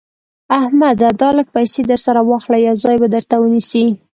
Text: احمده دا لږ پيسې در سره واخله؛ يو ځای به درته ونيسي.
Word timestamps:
احمده 0.59 1.09
دا 1.21 1.29
لږ 1.37 1.47
پيسې 1.55 1.81
در 1.89 1.99
سره 2.05 2.21
واخله؛ 2.29 2.57
يو 2.67 2.75
ځای 2.83 2.95
به 3.01 3.07
درته 3.15 3.35
ونيسي. 3.39 3.85